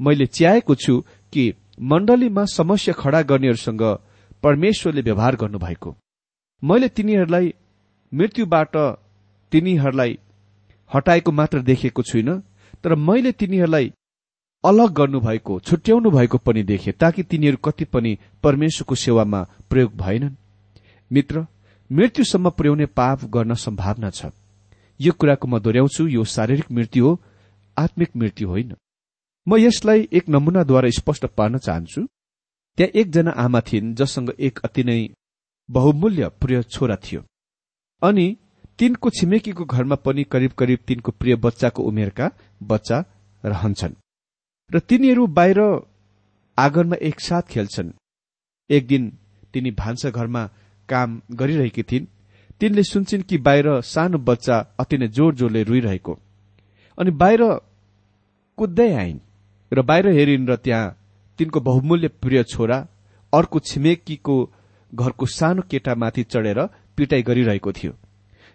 मैले 0.00 0.26
च्याएको 0.26 0.74
छु 0.74 1.00
कि 1.32 1.54
मण्डलीमा 1.80 2.44
समस्या 2.44 2.94
खड़ा 2.94 3.22
गर्नेहरूसँग 3.22 3.82
परमेश्वरले 4.42 5.02
व्यवहार 5.02 5.36
गर्नुभएको। 5.36 5.96
मैले 6.64 6.88
तिनीहरूलाई 6.88 7.54
मृत्युबाट 8.14 8.76
तिनीहरूलाई 9.56 10.18
हटाएको 10.90 11.32
मात्र 11.32 11.60
देखेको 11.62 12.02
छुइनँ 12.02 12.40
तर 12.84 12.94
मैले 12.94 13.32
तिनीहरूलाई 13.32 13.92
अलग 14.64 14.92
गर्नुभएको 14.92 15.58
छुट्याउनु 15.60 16.10
भएको 16.10 16.38
पनि 16.38 16.62
देखे 16.62 16.92
ताकि 16.92 17.22
तिनीहरू 17.22 17.56
कति 17.56 17.84
पनि 17.84 18.18
परमेश्वरको 18.42 18.94
सेवामा 18.94 19.42
प्रयोग 19.70 19.96
भएनन्। 19.96 20.34
मित्र 21.10 21.46
मृत्युसम्म 21.90 22.50
पुर्याउने 22.50 22.86
पाप 22.86 23.24
गर्न 23.24 23.54
सम्भावना 23.54 24.10
छ। 24.10 24.32
यो 25.00 25.12
कुराको 25.12 25.48
म 25.48 25.58
दोहोऱ्याउँछु 25.58 26.06
यो 26.06 26.24
शारीरिक 26.24 26.70
मृत्यु 26.72 27.06
हो 27.06 27.20
आत्मिक 27.76 28.16
मृत्यु 28.16 28.48
होइन। 28.48 28.74
म 29.46 29.56
यसलाई 29.56 30.08
एक 30.12 30.28
नमूनाद्वारा 30.28 30.90
स्पष्ट 30.90 31.26
पार्न 31.26 31.58
चाहन्छु। 31.58 32.06
त्यहाँ 32.78 33.00
एकजना 33.00 33.30
आमा 33.30 33.60
थिइन् 33.60 33.94
जससँग 33.94 34.32
एक 34.38 34.58
अति 34.58 34.84
नै 34.84 35.08
बहुमूल्य 35.70 36.28
प्रिय 36.28 36.62
छोरा 36.62 36.96
थियो। 36.96 37.22
अनि 38.02 38.36
तिनको 38.78 39.10
छिमेकीको 39.10 39.64
घरमा 39.64 39.96
पनि 39.96 40.24
करिब 40.24 40.52
करिब 40.52 40.78
तिनको 40.86 41.12
प्रिय 41.12 41.36
बच्चाको 41.36 41.82
उमेरका 41.82 42.30
बच्चा 42.62 43.04
रहन्छन् 43.44 43.94
र 44.70 44.78
तिनीहरू 44.80 45.26
बाहिर 45.28 45.58
आँगनमा 46.58 46.96
एकसाथ 47.00 47.42
खेल्छन्। 47.42 47.90
एक 48.70 48.86
दिन 48.86 49.02
तिनी 49.52 49.70
भान्सा 49.70 50.10
घरमा 50.10 50.42
काम 50.88 51.20
गरिरहेकी 51.32 51.82
थिइन्। 51.82 52.06
तिनले 52.60 52.82
सुन्छन् 52.82 53.22
कि 53.22 53.38
बाहिर 53.38 53.66
सानो 53.84 54.18
बच्चा 54.18 54.56
अति 54.80 54.96
नै 54.98 55.08
जोर 55.08 55.34
जोरले 55.34 55.62
रोइरहेको। 55.62 56.18
अनि 56.98 57.10
बाहिर 57.10 57.42
कुद्दै 58.58 58.90
आइन् 58.94 59.18
र 59.72 59.82
बाहिर 59.82 60.08
हेरिन् 60.08 60.48
र 60.48 60.56
त्यहाँ 60.56 60.96
तिनको 61.38 61.60
बहुमूल्य 61.60 62.08
प्रिय 62.22 62.42
छोरा 62.44 62.78
अर्को 63.32 63.58
छिमेकीको 63.60 64.36
घरको 64.92 65.26
सानो 65.28 65.62
केटामाथि 65.70 66.22
चढेर 66.22 66.58
पिटाई 66.96 67.22
गरिरहेको 67.22 67.72
थियो। 67.72 67.92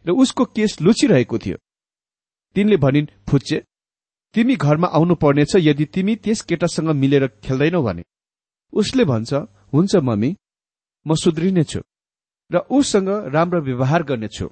र 0.05 0.11
उसको 0.13 0.45
केस 0.55 0.77
लुचिरहेको 0.81 1.37
थियो। 1.37 1.57
तिनले 2.55 2.77
भनिन् 2.77 3.11
फुच्चे 3.29 3.57
तिमी 4.35 4.55
घरमा 4.55 4.87
आउनु 4.87 5.15
पर्नेछ 5.15 5.55
यदि 5.59 5.85
तिमी 5.93 6.15
त्यस 6.23 6.41
केटासँग 6.49 6.89
मिलेर 7.01 7.27
खेल्दैनौ 7.43 7.81
भने। 7.83 8.03
उसले 8.73 9.03
भन्छ 9.05 9.33
हुन्छ 9.73 9.95
मम्मी 10.07 10.35
म 11.05 11.15
सुध्रिनेछु 11.15 11.81
र 12.51 12.57
उसँग 12.69 13.09
राम्रो 13.33 13.61
व्यवहार 13.61 14.03
गर्नेछु 14.03 14.47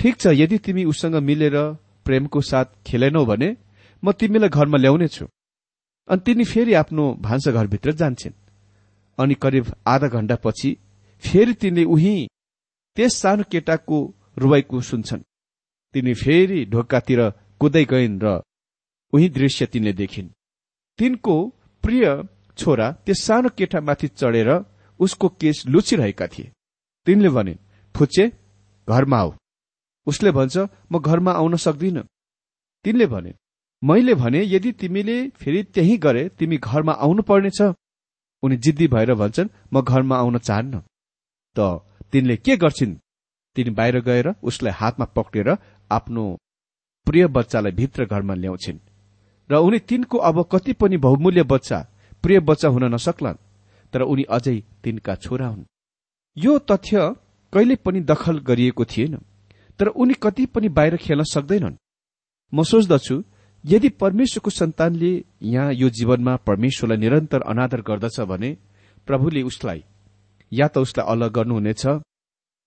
ठिक 0.00 0.14
छ 0.20 0.26
यदि 0.32 0.58
तिमी 0.58 0.84
उसँग 0.84 1.16
मिलेर 1.28 1.56
प्रेमको 2.06 2.40
साथ 2.40 2.66
खेलेनौ 2.86 3.24
भने 3.26 3.48
म 4.02 4.12
तिमीलाई 4.12 4.48
घरमा 4.48 4.78
ल्याउनेछु 4.78 5.26
अनि 6.08 6.22
तिनी 6.26 6.44
फेरि 6.44 6.72
आफ्नो 6.80 7.04
भान्साघरभित्र 7.20 7.92
जान्छन्। 8.00 8.40
अनि 9.18 9.34
करिब 9.42 9.66
आधा 9.86 10.08
घण्टापछि 10.08 10.70
फेरि 11.24 11.54
तिनले 11.60 11.84
उही 11.84 12.16
त्यस 12.96 13.12
सानो 13.22 13.44
केटाको 13.50 13.98
रुवाईको 14.36 14.80
सुन्छन्। 14.80 15.22
तिनी 15.94 16.14
फेरि 16.14 16.64
ढोकातिर 16.72 17.20
कुदै 17.60 17.84
गइन् 17.92 18.20
र 18.24 18.26
उही 19.12 19.28
दृश्य 19.28 19.66
तिनले 19.72 19.92
देखिन्। 19.92 20.28
तिनको 20.98 21.36
प्रिय 21.84 22.04
छोरा 22.58 22.86
त्यस 23.04 23.18
सानो 23.26 23.48
केटामाथि 23.58 24.08
चढेर 24.20 24.50
उसको 25.00 25.28
केस 25.40 25.64
लुचिरहेका 25.66 26.26
थिए। 26.26 26.52
तिनले 27.06 27.28
भनिन् 27.28 27.62
फुच्चे 27.94 28.24
घरमा 28.88 29.18
आऊ। 29.18 29.30
उसले 30.06 30.30
भन्छ 30.30 30.56
म 30.92 30.98
घरमा 30.98 31.32
आउन 31.32 31.56
सक्दिन। 31.56 31.98
तिनले 32.84 33.06
भने 33.06 33.32
मैले 33.82 34.14
भने 34.14 34.40
यदि 34.44 34.72
तिमीले 34.72 35.16
फेरि 35.40 35.62
त्यही 35.74 35.96
गरे 36.04 36.28
तिमी 36.38 36.56
घरमा 36.58 36.92
आउनु 37.04 37.22
पर्नेछ 37.22 37.60
उनी 38.42 38.56
जिद्दी 38.56 38.86
भएर 38.88 39.14
भन्छन् 39.14 39.52
म 39.72 39.80
घरमा 39.80 40.16
आउन 40.16 40.38
चाहन्न। 40.38 40.82
त 41.56 41.58
तिनले 42.12 42.36
के 42.36 42.56
गर्छिन्? 42.56 42.94
तिनी 43.56 43.70
बाहिर 43.78 44.00
गएर 44.00 44.28
उसलाई 44.42 44.72
हातमा 44.72 45.06
पक्रेर 45.16 45.48
आफ्नो 45.90 46.24
प्रिय 47.06 47.26
बच्चालाई 47.36 47.72
भित्र 47.72 48.04
घरमा 48.06 48.34
ल्याउँछिन्। 48.34 48.78
र 49.50 49.54
उनी 49.56 49.78
तिनको 49.88 50.18
अब 50.20 50.42
कति 50.52 50.72
पनि 50.72 50.96
बहुमूल्य 50.98 51.42
बच्चा 51.44 51.78
प्रिय 52.24 52.40
बच्चा 52.40 52.68
हुन 52.68 52.84
नसक्लान् 52.94 53.42
तर 53.92 54.02
उनी 54.02 54.22
अझै 54.30 54.58
तिनका 54.82 55.14
छोरा 55.14 55.46
हुन्। 55.48 55.64
यो 56.36 56.58
तथ्य 56.70 57.14
कहिले 57.52 57.74
पनि 57.84 58.00
दखल 58.02 58.38
गरिएको 58.48 58.84
थिएन 58.84 59.14
तर 59.78 59.86
उनी 59.94 60.14
कति 60.22 60.46
पनि 60.46 60.68
बाहिर 60.68 60.96
खेल्न 60.96 61.24
सक्दैनन्। 61.24 61.76
म 62.52 62.62
सोच्दछु 62.62 63.22
यदि 63.64 63.88
परमेश्वरको 64.02 64.50
सन्तानले 64.50 65.12
यहाँ 65.42 65.72
यो 65.72 65.88
जीवनमा 65.90 66.34
परमेश्वरलाई 66.46 66.98
निरन्तर 66.98 67.40
अनादर 67.42 67.80
गर्दछ 67.82 68.20
भने 68.22 68.50
प्रभुले 69.08 69.42
उसलाई 69.42 69.82
या 70.52 70.68
त 70.68 70.78
उसलाई 70.78 71.06
अलग 71.12 71.30
गर्नुहुनेछ 71.32 71.86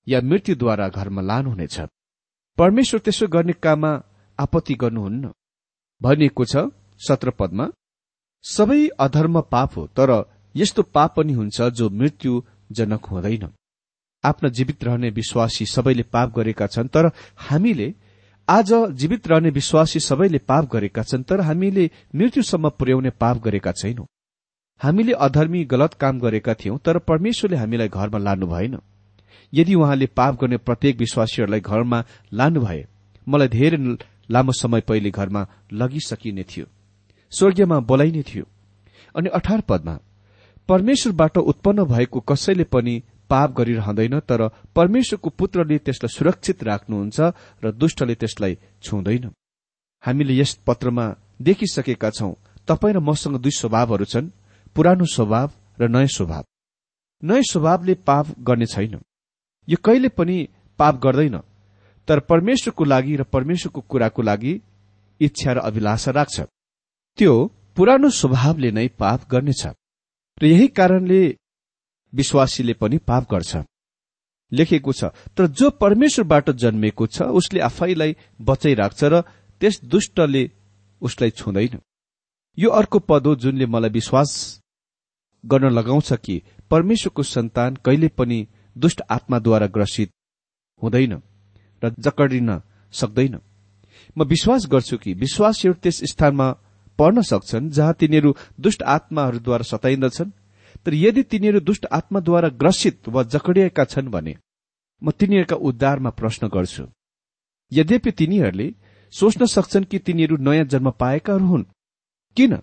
या 0.10 0.20
मृत्युद्वारा 0.22 0.88
घरमा 0.90 1.22
लानुहुनेछ। 1.22 1.80
परमेश्वर 2.58 3.00
त्यसो 3.00 3.28
गर्ने 3.28 3.54
काममा 3.64 3.92
आपत्ति 4.40 4.74
गर्नुहुन्न। 4.74 5.32
भनिएको 6.02 6.46
छ 6.46 6.70
सत्र 7.00 7.30
पदमा 7.40 7.66
सबै 8.46 8.82
अधर्म 9.00 9.42
पाप 9.52 9.78
हो 9.78 9.86
तर 9.98 10.12
यस्तो 10.56 10.82
पाप 10.96 11.16
पनि 11.16 11.34
हुन्छ 11.34 11.62
जो 11.78 11.90
मृत्युजनक 11.92 13.06
हुँदैन। 13.06 13.48
आफ्ना 14.24 14.50
जीवित 14.50 14.84
रहने 14.84 15.10
विश्वासी 15.10 15.66
सबैले 15.66 16.04
पाप 16.04 16.36
गरेका 16.36 16.68
छन् 16.68 16.88
तर 16.88 17.12
हामीले 17.40 17.94
आज 18.48 18.74
जीवित 18.92 19.28
रहने 19.28 19.50
विश्वासी 19.50 20.00
सबैले 20.00 20.38
पाप 20.50 20.70
गरेका 20.74 21.04
छन् 21.04 21.24
तर 21.24 21.42
हामीले 21.42 21.90
मृत्युसम्म 22.16 22.70
पुर्याउने 22.70 23.10
पाप 23.22 23.38
गरेका 23.38 23.72
छैनौं। 23.72 24.06
हामीले 24.82 25.14
अधर्मी 25.20 25.64
गलत 25.66 25.94
काम 25.94 26.20
गरेका 26.20 26.54
थियौं 26.54 26.78
तर 26.78 26.98
परमेश्वरले 27.00 27.58
हामीलाई 27.58 27.90
घरमा 27.90 28.20
लानु 28.20 28.48
भएन। 28.48 28.78
यदि 29.54 29.76
उहाँले 29.76 30.06
पाप 30.06 30.42
गर्ने 30.42 30.58
प्रत्येक 30.58 30.98
विश्वासीहरूलाई 30.98 31.60
घरमा 31.60 32.04
लानु 32.34 32.62
भए 32.62 32.88
मलाई 33.28 33.48
धेरै 33.48 33.78
लामो 34.32 34.52
समय 34.52 34.82
पहिले 34.82 35.12
घरमा 35.12 35.48
लगिसकिने 35.74 36.44
थियो। 36.44 36.66
स्वर्गीयमा 37.32 37.80
बोलाइने 37.80 38.24
थियो। 38.24 38.46
अनि 39.16 39.30
अठार 39.30 39.62
पदमा 39.62 40.00
परमेश्वरबाट 40.70 41.38
उत्पन्न 41.38 41.84
भएको 41.84 42.20
कसैले 42.20 42.64
पनि 42.64 43.04
पाप 43.30 43.52
गरिरहँदैन 43.58 44.20
तर 44.20 44.42
परमेश्वरको 44.76 45.30
पुत्रले 45.30 45.78
त्यसलाई 45.78 46.16
सुरक्षित 46.16 46.64
राख्नुहुन्छ 46.64 47.20
र 47.64 47.72
दुष्टले 47.72 48.16
त्यसलाई 48.16 48.58
छुँदैन। 48.84 49.32
हामीले 50.04 50.34
यस 50.38 50.54
पत्रमा 50.68 51.06
देखिसकेका 51.42 52.10
छौं 52.10 52.34
तपाईँ 52.68 52.94
र 52.94 53.00
मसँग 53.00 53.38
दुई 53.38 53.52
स्वभावहरू 53.52 54.06
छन् 54.06 54.30
पुरानो 54.76 55.06
स्वभाव 55.06 55.50
र 55.82 55.88
नयाँ 55.88 56.08
स्वभाव। 56.08 56.44
नयाँ 57.24 57.42
स्वभावले 57.52 57.94
पाप 57.94 58.26
गर्ने 58.40 58.66
छैन। 58.66 59.02
यो 59.70 59.78
कहिले 59.84 60.10
पनि 60.10 60.38
पाप 60.80 61.00
गर्दैन। 61.04 61.38
तर 62.08 62.20
परमेश्वरको 62.22 62.84
लागि 62.84 63.16
र 63.16 63.24
परमेश्वरको 63.26 63.82
कुराको 63.82 64.22
लागि 64.22 64.54
इच्छा 65.22 65.52
र 65.54 65.58
अभिलाषा 65.60 66.12
राख्छ। 66.12 66.38
त्यो 67.18 67.34
पुरानो 67.76 68.10
स्वभावले 68.12 68.72
नै 68.72 68.88
पाप 69.00 69.28
गर्नेछ 69.32 69.66
र 70.42 70.46
यही 70.46 70.68
कारणले 70.70 71.22
विश्वासीले 72.14 72.74
पनि 72.74 72.98
पाप 72.98 73.24
गर्छ। 73.32 73.58
लेखेको 74.52 74.92
छ 74.94 75.04
तर 75.38 75.48
जो 75.54 75.70
परमेश्वरबाट 75.78 76.50
जन्मेको 76.52 77.08
छ 77.08 77.22
उसले 77.40 77.60
आफैलाई 77.62 78.16
बचाइराख्छ 78.42 79.04
र 79.04 79.22
त्यस 79.62 79.76
दुष्टले 79.86 80.44
उसलाई 81.02 81.30
छुँदैन। 81.30 81.78
यो 82.58 82.70
अर्को 82.72 83.00
पद 83.00 83.28
हो 83.28 83.36
जुनले 83.36 83.66
मलाई 83.66 83.90
विश्वास 83.90 84.32
गर्न 85.44 85.70
लगाउँछ 85.70 86.14
कि 86.16 86.42
परमेश्वरको 86.72 87.24
सन्तान 87.26 87.76
कहिले 87.86 88.08
पनि 88.18 88.40
दुष्ट 88.80 89.02
आत्माद्वारा 89.10 89.68
ग्रसित 89.68 90.10
हुँदैन 90.82 91.14
र 91.82 91.94
जकडिन 92.00 92.50
सक्दैन। 92.94 93.36
म 94.18 94.24
विश्वास 94.24 94.66
गर्छु 94.66 94.98
कि 94.98 95.14
विश्वासीहरू 95.14 95.80
त्यस 95.84 96.04
स्थानमा 96.04 96.48
पढ्न 97.00 97.22
सक्छन् 97.22 97.70
जहाँ 97.70 97.94
तिनीहरू 97.94 98.36
दुष्ट 98.60 98.84
आत्माहरूद्वारा 98.84 99.64
सताइन्दछन्। 99.64 100.32
तर 100.86 100.94
यदि 100.94 101.24
तिनीहरू 101.24 101.60
दुष्ट 101.60 101.86
आत्माद्वारा 101.92 102.50
ग्रसित 102.62 103.08
वा 103.08 103.24
जकडिएका 103.24 103.84
छन् 103.84 104.08
भने 104.08 104.36
म 105.02 105.12
तिनीहरूका 105.12 105.56
उद्धारमा 105.56 106.10
प्रश्न 106.10 106.48
गर्छु। 106.48 106.84
यद्यपि 107.72 108.12
तिनीहरूले 108.12 108.68
सोच्न 109.14 109.46
सक्छन् 109.46 109.84
कि 109.84 110.00
तिनीहरू 110.00 110.38
नयाँ 110.38 110.66
जन्म 110.66 110.90
पाएकाहरू 110.92 111.46
हुन्। 111.46 111.66
किन? 112.38 112.54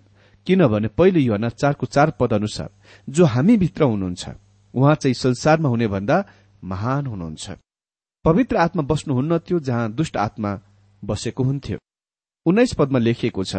किनभने 0.46 0.88
पहिलो 0.88 1.20
युवा 1.20 1.48
चारको 1.48 1.86
चार 1.86 2.10
पद 2.20 2.32
अनुसार 2.32 2.70
जो 3.08 3.24
हामीभित्र 3.24 3.84
हुनुहुन्छ 3.84 4.28
उहाँ 4.76 4.94
चाहिँ 4.94 5.14
संसारमा 5.14 5.68
हुने 5.68 5.88
भन्दा 5.88 6.24
महान 6.62 7.06
हुनुहुन्छ। 7.06 7.50
पवित्र 8.24 8.56
आत्मा 8.56 8.82
बस्नुहुन्न 8.82 9.38
थियो 9.38 9.58
जहाँ 9.60 9.92
दुष्ट 9.92 10.16
आत्मा 10.16 10.50
बसेको 11.02 11.44
हुन्थ्यो। 11.44 11.78
उन्नाइस 12.46 12.74
पदमा 12.74 12.98
लेखिएको 12.98 13.44
छ 13.44 13.56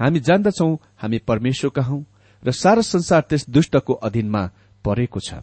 हामी 0.00 0.20
जान्दछौ 0.20 0.68
हामी 1.02 1.18
परमेश्वरका 1.28 1.82
हौ 1.82 2.02
र 2.42 2.52
सारा 2.52 2.82
संसार 2.82 3.20
त्यस 3.28 3.48
दुष्टको 3.50 3.92
अधीनमा 4.00 4.42
परेको 4.84 5.20
छ। 5.20 5.42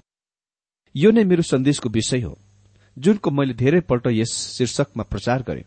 यो 0.95 1.12
नै 1.12 1.23
मेरो 1.23 1.43
सन्देशको 1.43 1.89
विषय 1.89 2.21
हो 2.21 2.38
जुनको 2.97 3.32
मैले 3.32 3.54
धेरैपल्ट 3.54 4.08
यस 4.12 4.32
शीर्षकमा 4.58 5.04
प्रचार 5.04 5.43
गरे। 5.43 5.63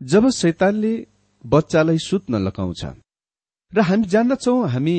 जब 0.00 0.28
शैतानले 0.32 0.92
बच्चालाई 1.44 1.98
सुत्न 1.98 2.42
लगाउँछ 2.42 2.84
र 3.72 3.80
हामी 3.80 4.06
जान्दछौ 4.06 4.54
हामी 4.66 4.96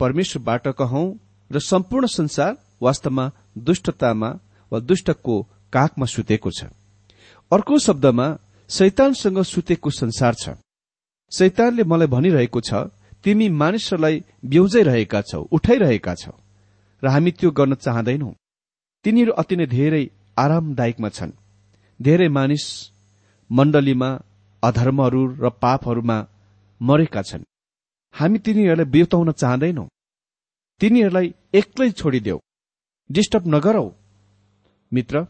परमेश्वरबाट 0.00 0.68
कहौं 0.78 1.06
र 1.50 1.58
सम्पूर्ण 1.60 2.06
संसार 2.08 2.52
वास्तवमा 2.80 3.24
दुष्टतामा 3.58 4.30
वा 4.72 4.78
दुष्टको 4.80 5.34
काखमा 5.72 6.06
सुतेको 6.06 6.50
छ। 6.50 6.64
अर्को 7.52 7.78
शब्दमा 7.78 8.26
शैतानसँग 8.70 9.38
सुतेको 9.44 9.90
संसार 9.92 10.34
छ। 10.34 10.44
शैतानले 11.32 11.84
मलाई 11.84 12.08
भनिरहेको 12.14 12.60
छ 12.60 12.70
तिमी 13.24 13.48
मानिसहरूलाई 13.60 14.16
ब्याउजाइरहेका 14.44 15.20
छौ 15.22 15.40
उठाइरहेका 15.56 16.14
छौ 16.14 16.34
र 17.02 17.06
हामी 17.08 17.30
त्यो 17.38 17.50
गर्न 17.50 17.74
चाहँदैनौ। 17.74 18.30
तिनीहरू 19.04 19.32
अति 19.32 19.56
नै 19.56 19.66
धेरै 19.66 20.04
आरामदायकमा 20.38 21.08
छन्। 21.08 21.32
धेरै 22.00 22.28
मानिस 22.28 22.64
मण्डलीमा 23.50 24.10
अधर्महरू 24.62 25.22
र 25.42 25.44
पापहरूमा 25.62 26.18
मरेका 26.80 27.22
छन्। 27.22 27.44
हामी 28.14 28.38
तिनीहरूलाई 28.44 28.90
बिउताउन 28.94 29.30
चाहँदैनौ। 29.32 29.84
तिनीहरूलाई 30.80 31.26
एक्लै 31.54 31.90
छोडिदेऊ। 32.00 32.38
डिस्टर्ब 33.10 33.44
नगरौ। 33.46 33.90
मित्र 34.92 35.26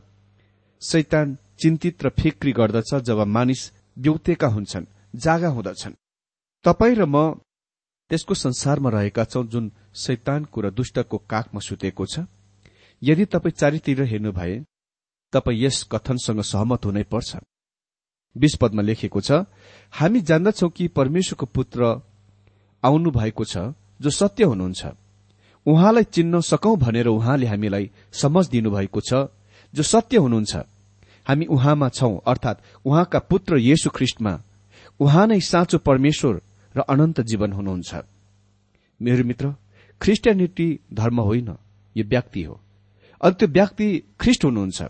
शैतान 0.83 1.37
चिन्तित 1.61 2.05
र 2.05 2.09
फिक्री 2.11 2.53
गर्दछ 2.53 2.95
जब 3.03 3.19
मानिस 3.27 3.63
ब्यौतेका 3.99 4.49
हुन्छन् 4.49 4.87
जागा 5.15 5.49
हुँदछन्। 5.49 5.95
तपाईँ 6.65 6.95
र 6.95 7.05
म 7.05 7.41
त्यसको 8.11 8.35
संसारमा 8.35 8.91
रहेका 8.91 9.25
छौं 9.25 9.47
जुन 9.47 9.71
शैतानको 9.95 10.61
र 10.61 10.71
दुष्टको 10.71 11.19
काखमा 11.31 11.61
सुतेको 11.61 12.07
छ। 12.07 12.27
यदि 13.03 13.25
तपाईँ 13.25 13.53
चारितिर 13.53 14.03
हेर्नु 14.03 14.33
भए 14.33 14.55
तपाईँ 15.33 15.63
यस 15.65 15.83
कथनसँग 15.93 16.41
सहमत 16.43 16.85
हुनै 16.85 17.03
पर्छ। 17.05 17.37
बीस 18.37 18.55
पदमा 18.61 18.83
लेखेको 18.83 19.21
छ 19.21 19.47
हामी 19.93 20.21
जान्दछौ 20.21 20.69
कि 20.69 20.89
परमेश्वरको 20.89 21.47
पुत्र 21.47 21.81
आउनु 22.83 23.11
भएको 23.11 23.45
छ 23.45 23.75
जो 24.01 24.11
सत्य 24.11 24.45
हुनुहुन्छ। 24.45 25.04
उहाँलाई 25.67 26.05
चिन्न 26.05 26.41
सकौं 26.41 26.77
भनेर 26.77 27.09
उहाँले 27.09 27.47
हामीलाई 27.47 27.91
समझ 28.13 28.49
दिनुभएको 28.49 29.01
छ 29.01 29.13
जो 29.75 29.83
सत्य 29.83 30.17
हुनुहुन्छ। 30.17 30.57
हामी 31.27 31.47
उहाँमा 31.47 31.89
छौं 31.89 32.19
अर्थात 32.27 32.63
उहाँका 32.85 33.19
पुत्र 33.19 33.57
येशु 33.59 33.91
ख्रिष्टमा। 33.91 34.33
उहाँ 35.01 35.27
नै 35.27 35.41
साँचो 35.41 35.79
परमेश्वर 35.79 36.41
र 36.75 36.81
अनन्त 36.81 37.21
जीवन 37.21 37.53
हुनुहुन्छ। 37.53 37.95
मेरो 39.01 39.25
मित्र 39.25 39.55
ख्रिस्टियानिटी 40.01 40.69
धर्म 40.93 41.21
होइन 41.21 41.49
यो 41.97 42.05
व्यक्ति 42.05 42.43
हो। 42.43 42.61
अनि 43.21 43.35
त्यो 43.35 43.49
व्यक्ति 43.49 43.89
ख्रिस्ट 44.21 44.45
हुनुहुन्छ। 44.45 44.83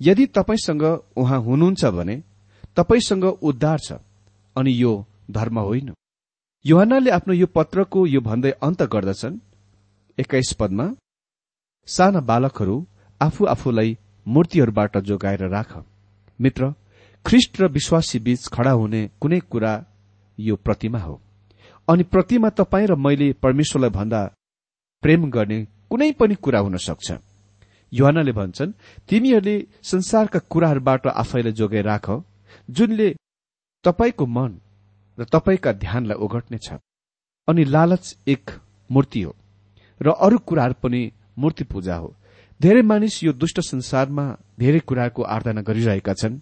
यदि 0.00 0.26
तपाईँसँग 0.26 0.82
उहाँ 1.16 1.40
हुनुहुन्छ 1.40 1.84
भने 1.84 2.22
तपाईँसँग 2.76 3.24
उद्धार 3.24 3.78
छ 3.78 3.92
अनि 4.56 4.72
यो 4.82 4.92
धर्म 5.30 5.58
होइन। 5.58 5.92
युहनाले 6.64 7.10
आफ्नो 7.10 7.34
यो 7.34 7.46
पत्रको 7.46 8.06
यो 8.06 8.20
भन्दै 8.20 8.50
अन्त 8.62 8.82
गर्दछन् 8.82 9.38
एक्काइस 10.18 10.52
पदमा 10.52 10.84
साना 11.88 12.20
बालकहरू 12.20 12.76
आफू 13.20 13.44
आफूलाई 13.46 13.96
मूर्तिहरूबाट 14.26 14.96
जोगाएर 14.98 15.42
राख। 15.48 15.76
मित्र 16.40 16.70
ख्रिष्ट 17.24 17.60
र 17.60 17.68
विश्वासी 17.68 18.18
बीच 18.18 18.46
खड़ा 18.48 18.70
हुने 18.70 19.02
कुनै 19.20 19.40
कुरा 19.52 19.72
यो 20.38 20.56
प्रतिमा 20.56 20.98
हो। 20.98 21.14
अनि 21.88 22.02
प्रतिमा 22.04 22.48
तपाईँ 22.50 22.86
र 22.86 22.94
मैले 22.96 23.32
परमेश्वरलाई 23.42 23.90
भन्दा 23.90 24.22
प्रेम 25.02 25.30
गर्ने 25.30 25.58
कुनै 25.90 26.10
पनि 26.12 26.34
कुरा 26.34 26.60
हुन 26.60 26.76
सक्छ। 26.76 27.08
युहानले 27.92 28.32
भन्छन् 28.32 28.76
तिमीहरूले 29.08 29.56
संसारका 29.82 30.38
कुराहरूबाट 30.50 31.06
आफैलाई 31.14 31.52
जोगाइ 31.52 31.82
राख 31.82 32.06
जुनले 32.70 33.08
तपाईँको 33.84 34.26
मन 34.26 34.52
र 35.18 35.24
तपाईँका 35.24 35.72
ध्यानलाई 35.84 36.18
ओगट्नेछ। 36.18 36.68
अनि 37.48 37.64
लालच 37.64 38.16
एक 38.28 38.50
मूर्ति 38.90 39.22
हो। 39.22 39.37
र 40.00 40.10
अरू 40.16 40.38
कुराहरू 40.38 40.74
पनि 40.82 41.00
मूर्ति 41.38 41.64
पूजा 41.64 41.96
हो। 41.96 42.14
धेरै 42.60 42.82
मानिस 42.82 43.22
यो 43.24 43.32
दुष्ट 43.32 43.60
संसारमा 43.62 44.24
धेरै 44.58 44.80
कुराको 44.80 45.22
आराधना 45.24 45.62
गरिरहेका 45.62 46.14
छन्। 46.14 46.40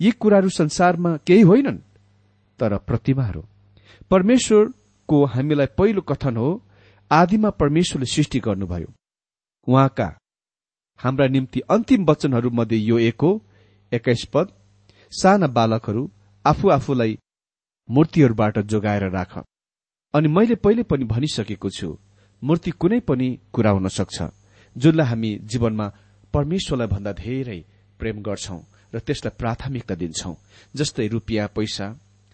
यी 0.00 0.10
कुराहरू 0.12 0.48
संसारमा 0.50 1.16
केही 1.26 1.42
होइनन् 1.42 1.78
तर 2.58 2.76
प्रतिमाहरू 2.78 3.42
परमेश्वरको 4.10 5.24
हामीलाई 5.24 5.66
पहिलो 5.78 6.00
कथन 6.02 6.36
हो 6.36 6.50
आदिमा 7.10 7.50
परमेश्वरले 7.52 8.06
सृष्टि 8.06 8.38
गर्नुभयो। 8.40 8.88
उहाँका 9.66 10.08
हाम्रा 11.00 11.26
निम्ति 11.26 11.60
अन्तिम 11.70 12.04
वचनहरू 12.04 12.50
मध्ये 12.50 12.78
यो 12.80 12.98
एक 13.00 13.20
हो। 13.22 13.30
एक्काइस 13.92 14.24
पद 14.34 14.46
साना 15.12 15.46
बालकहरू 15.48 16.02
आफू 16.44 16.68
आफूलाई 16.68 17.18
मूर्तिहरूबाट 17.88 18.58
जोगाएर 18.66 19.04
राख। 19.10 19.32
अनि 20.14 20.28
मैले 20.28 20.54
पहिले 20.54 20.82
पनि 20.82 21.04
भनिसकेको 21.04 21.70
छु 21.70 21.88
मूर्ति 22.42 22.70
कुनै 22.70 23.00
पनि 23.00 23.28
कुरा 23.52 23.70
हुन 23.70 23.88
सक्छ 23.88 24.22
जुनलाई 24.76 25.06
हामी 25.06 25.30
जीवनमा 25.44 25.86
परमेश्वरलाई 26.34 26.88
भन्दा 26.88 27.12
धेरै 27.12 27.60
प्रेम 27.98 28.16
गर्छौं 28.22 28.60
र 28.94 28.98
त्यसलाई 28.98 29.36
प्राथमिकता 29.38 29.94
दिन्छौं। 29.94 30.34
जस्तै 30.76 31.06
रुपियाँ 31.08 31.48
पैसा 31.56 31.86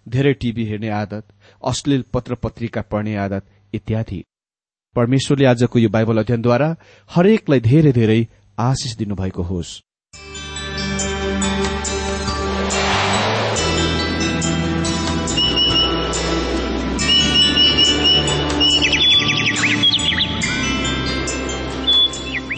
धेरै 0.06 0.32
टीभी 0.32 0.64
हेर्ने 0.64 0.88
आदत 0.88 1.24
अश्लील 1.62 2.02
पत्र 2.12 2.34
पत्रिका 2.34 2.82
पढ्ने 2.82 3.14
आदत 3.16 3.44
इत्यादि। 3.74 4.20
परमेश्वरले 4.96 5.46
आजको 5.46 5.78
यो 5.78 5.88
बाइबल 5.88 6.18
अध्ययनद्वारा 6.18 6.68
हरेकलाई 7.10 7.60
धेरै 7.60 7.92
धेरै 7.92 8.20
आशिष 8.58 8.96
दिनुभएको 8.96 9.42
होस्। 9.42 9.80